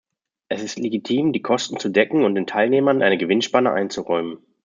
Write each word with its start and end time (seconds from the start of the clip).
Es 0.49 0.63
ist 0.63 0.79
legitim, 0.79 1.31
die 1.31 1.43
Kosten 1.43 1.77
zu 1.77 1.89
decken 1.89 2.23
und 2.25 2.33
den 2.33 2.47
Teilnehmern 2.47 3.03
eine 3.03 3.19
Gewinnspanne 3.19 3.71
einzuräumen. 3.71 4.39